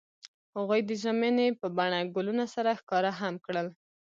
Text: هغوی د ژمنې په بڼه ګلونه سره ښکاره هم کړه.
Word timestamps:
هغوی 0.55 0.81
د 0.89 0.91
ژمنې 1.03 1.47
په 1.59 1.67
بڼه 1.77 1.99
ګلونه 2.15 2.45
سره 2.55 2.69
ښکاره 2.79 3.11
هم 3.21 3.33
کړه. 3.45 3.63